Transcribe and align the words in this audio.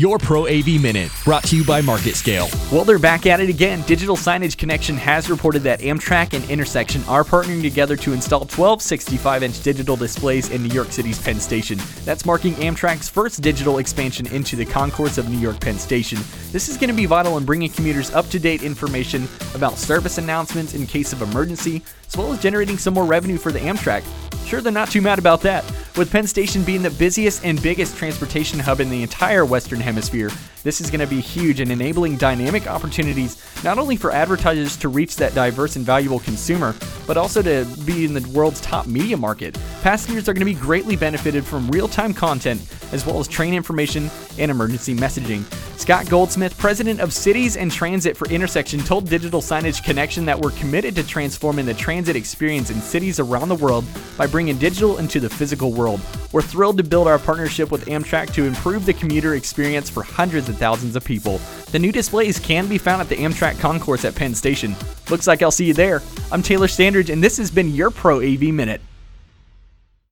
Your 0.00 0.16
Pro 0.16 0.46
AV 0.46 0.80
Minute, 0.80 1.12
brought 1.24 1.44
to 1.44 1.56
you 1.56 1.62
by 1.62 1.82
MarketScale. 1.82 2.72
Well, 2.72 2.86
they're 2.86 2.98
back 2.98 3.26
at 3.26 3.38
it 3.38 3.50
again. 3.50 3.82
Digital 3.82 4.16
Signage 4.16 4.56
Connection 4.56 4.96
has 4.96 5.28
reported 5.28 5.62
that 5.64 5.80
Amtrak 5.80 6.32
and 6.32 6.42
Intersection 6.48 7.04
are 7.06 7.22
partnering 7.22 7.60
together 7.60 7.96
to 7.96 8.14
install 8.14 8.46
12 8.46 8.80
65 8.80 9.42
inch 9.42 9.62
digital 9.62 9.96
displays 9.96 10.48
in 10.48 10.62
New 10.62 10.72
York 10.72 10.90
City's 10.90 11.20
Penn 11.20 11.38
Station. 11.38 11.78
That's 12.06 12.24
marking 12.24 12.54
Amtrak's 12.54 13.10
first 13.10 13.42
digital 13.42 13.76
expansion 13.76 14.26
into 14.28 14.56
the 14.56 14.64
concourse 14.64 15.18
of 15.18 15.28
New 15.28 15.36
York 15.38 15.60
Penn 15.60 15.76
Station. 15.76 16.18
This 16.50 16.70
is 16.70 16.78
going 16.78 16.88
to 16.88 16.96
be 16.96 17.04
vital 17.04 17.36
in 17.36 17.44
bringing 17.44 17.68
commuters 17.68 18.10
up 18.10 18.26
to 18.30 18.38
date 18.38 18.62
information 18.62 19.28
about 19.54 19.76
service 19.76 20.16
announcements 20.16 20.72
in 20.72 20.86
case 20.86 21.12
of 21.12 21.20
emergency, 21.20 21.82
as 22.08 22.16
well 22.16 22.32
as 22.32 22.40
generating 22.40 22.78
some 22.78 22.94
more 22.94 23.04
revenue 23.04 23.36
for 23.36 23.52
the 23.52 23.58
Amtrak. 23.58 24.02
Sure, 24.46 24.62
they're 24.62 24.72
not 24.72 24.90
too 24.90 25.02
mad 25.02 25.18
about 25.18 25.42
that. 25.42 25.62
With 26.00 26.10
Penn 26.10 26.26
Station 26.26 26.64
being 26.64 26.80
the 26.80 26.88
busiest 26.88 27.44
and 27.44 27.62
biggest 27.62 27.94
transportation 27.94 28.58
hub 28.58 28.80
in 28.80 28.88
the 28.88 29.02
entire 29.02 29.44
Western 29.44 29.80
Hemisphere, 29.80 30.30
this 30.62 30.80
is 30.80 30.88
going 30.88 31.00
to 31.00 31.06
be 31.06 31.20
huge 31.20 31.60
in 31.60 31.70
enabling 31.70 32.16
dynamic 32.16 32.66
opportunities 32.66 33.36
not 33.62 33.78
only 33.78 33.96
for 33.96 34.10
advertisers 34.10 34.78
to 34.78 34.88
reach 34.88 35.16
that 35.16 35.34
diverse 35.34 35.76
and 35.76 35.84
valuable 35.84 36.20
consumer, 36.20 36.74
but 37.06 37.18
also 37.18 37.42
to 37.42 37.66
be 37.84 38.06
in 38.06 38.14
the 38.14 38.26
world's 38.30 38.62
top 38.62 38.86
media 38.86 39.14
market. 39.14 39.58
Passengers 39.82 40.26
are 40.26 40.32
going 40.32 40.40
to 40.40 40.46
be 40.46 40.54
greatly 40.54 40.96
benefited 40.96 41.44
from 41.44 41.68
real 41.68 41.86
time 41.86 42.14
content 42.14 42.62
as 42.92 43.06
well 43.06 43.18
as 43.18 43.28
train 43.28 43.54
information 43.54 44.10
and 44.38 44.50
emergency 44.50 44.94
messaging. 44.94 45.44
Scott 45.78 46.08
Goldsmith, 46.10 46.56
president 46.58 47.00
of 47.00 47.12
Cities 47.12 47.56
and 47.56 47.72
Transit 47.72 48.16
for 48.16 48.28
Intersection, 48.28 48.80
told 48.80 49.08
Digital 49.08 49.40
Signage 49.40 49.82
Connection 49.82 50.26
that 50.26 50.38
we're 50.38 50.50
committed 50.50 50.94
to 50.96 51.06
transforming 51.06 51.64
the 51.64 51.72
transit 51.72 52.16
experience 52.16 52.70
in 52.70 52.80
cities 52.80 53.18
around 53.18 53.48
the 53.48 53.54
world 53.54 53.84
by 54.18 54.26
bringing 54.26 54.58
digital 54.58 54.98
into 54.98 55.20
the 55.20 55.30
physical 55.30 55.72
world. 55.72 56.00
We're 56.32 56.42
thrilled 56.42 56.76
to 56.76 56.84
build 56.84 57.08
our 57.08 57.18
partnership 57.18 57.70
with 57.70 57.86
Amtrak 57.86 58.34
to 58.34 58.44
improve 58.44 58.84
the 58.84 58.92
commuter 58.92 59.34
experience 59.34 59.88
for 59.88 60.02
hundreds 60.02 60.48
of 60.48 60.58
thousands 60.58 60.96
of 60.96 61.04
people. 61.04 61.40
The 61.72 61.78
new 61.78 61.92
displays 61.92 62.38
can 62.38 62.68
be 62.68 62.78
found 62.78 63.00
at 63.00 63.08
the 63.08 63.16
Amtrak 63.16 63.58
concourse 63.58 64.04
at 64.04 64.14
Penn 64.14 64.34
Station. 64.34 64.76
Looks 65.08 65.26
like 65.26 65.42
I'll 65.42 65.50
see 65.50 65.64
you 65.64 65.74
there. 65.74 66.02
I'm 66.30 66.42
Taylor 66.42 66.66
Standridge, 66.66 67.10
and 67.10 67.24
this 67.24 67.38
has 67.38 67.50
been 67.50 67.74
your 67.74 67.90
Pro 67.90 68.18
AV 68.20 68.42
Minute. 68.42 68.80